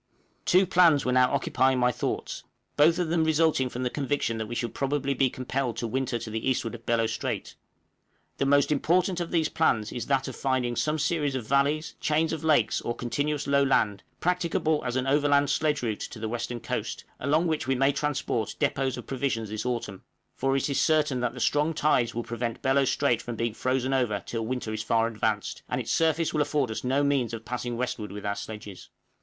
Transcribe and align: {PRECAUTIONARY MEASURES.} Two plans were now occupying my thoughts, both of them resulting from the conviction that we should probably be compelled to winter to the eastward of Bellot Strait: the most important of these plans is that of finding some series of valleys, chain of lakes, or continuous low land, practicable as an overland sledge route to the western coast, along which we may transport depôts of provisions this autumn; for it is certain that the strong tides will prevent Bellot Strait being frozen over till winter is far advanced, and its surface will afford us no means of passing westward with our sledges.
{PRECAUTIONARY 0.47 0.61
MEASURES.} 0.63 0.67
Two 0.67 0.73
plans 0.73 1.05
were 1.05 1.11
now 1.11 1.31
occupying 1.31 1.77
my 1.77 1.91
thoughts, 1.91 2.43
both 2.75 2.97
of 2.97 3.09
them 3.09 3.23
resulting 3.23 3.69
from 3.69 3.83
the 3.83 3.89
conviction 3.91 4.39
that 4.39 4.47
we 4.47 4.55
should 4.55 4.73
probably 4.73 5.13
be 5.13 5.29
compelled 5.29 5.77
to 5.77 5.85
winter 5.85 6.17
to 6.17 6.31
the 6.31 6.49
eastward 6.49 6.73
of 6.73 6.87
Bellot 6.87 7.11
Strait: 7.11 7.53
the 8.39 8.47
most 8.47 8.71
important 8.71 9.19
of 9.19 9.29
these 9.29 9.47
plans 9.47 9.91
is 9.91 10.07
that 10.07 10.27
of 10.27 10.35
finding 10.35 10.75
some 10.75 10.97
series 10.97 11.35
of 11.35 11.45
valleys, 11.45 11.93
chain 11.99 12.33
of 12.33 12.43
lakes, 12.43 12.81
or 12.81 12.95
continuous 12.95 13.45
low 13.45 13.61
land, 13.61 14.01
practicable 14.19 14.81
as 14.83 14.95
an 14.95 15.05
overland 15.05 15.51
sledge 15.51 15.83
route 15.83 15.99
to 15.99 16.17
the 16.17 16.27
western 16.27 16.59
coast, 16.59 17.05
along 17.19 17.45
which 17.45 17.67
we 17.67 17.75
may 17.75 17.91
transport 17.91 18.55
depôts 18.59 18.97
of 18.97 19.05
provisions 19.05 19.49
this 19.49 19.67
autumn; 19.67 20.01
for 20.35 20.55
it 20.55 20.67
is 20.67 20.81
certain 20.81 21.19
that 21.19 21.35
the 21.35 21.39
strong 21.39 21.75
tides 21.75 22.15
will 22.15 22.23
prevent 22.23 22.63
Bellot 22.63 22.87
Strait 22.87 23.23
being 23.37 23.53
frozen 23.53 23.93
over 23.93 24.23
till 24.25 24.47
winter 24.47 24.73
is 24.73 24.81
far 24.81 25.05
advanced, 25.05 25.61
and 25.69 25.79
its 25.79 25.91
surface 25.91 26.33
will 26.33 26.41
afford 26.41 26.71
us 26.71 26.83
no 26.83 27.03
means 27.03 27.35
of 27.35 27.45
passing 27.45 27.77
westward 27.77 28.11
with 28.11 28.25
our 28.25 28.33
sledges. 28.35 28.89